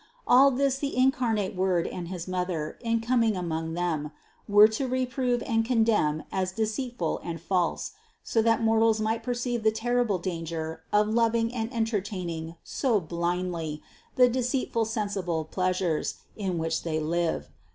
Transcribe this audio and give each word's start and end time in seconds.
All 0.25 0.49
this 0.49 0.79
the 0.79 0.97
incarnate 0.97 1.55
Word 1.55 1.85
and 1.85 2.07
his 2.07 2.27
Mother, 2.27 2.79
in 2.83 3.01
coming 3.01 3.37
among 3.37 3.73
them, 3.75 4.11
were 4.47 4.67
to 4.69 4.87
reprove 4.87 5.43
and 5.43 5.63
condemn 5.63 6.23
as 6.31 6.51
deceitful 6.51 7.21
and 7.23 7.39
false, 7.39 7.91
so 8.23 8.41
that 8.41 8.63
mor 8.63 8.79
tals 8.79 8.99
might 8.99 9.21
perceive 9.21 9.61
the 9.61 9.69
terrible 9.69 10.17
danger 10.17 10.81
of 10.91 11.07
loving 11.09 11.53
and 11.53 11.71
en 11.71 11.85
tertaining 11.85 12.55
so 12.63 12.99
blindly 12.99 13.83
the 14.15 14.27
deceitful 14.27 14.85
sensible 14.85 15.45
pleasures, 15.45 16.15
in 16.35 16.57
which 16.57 16.81
they 16.81 16.99
live. 16.99 17.49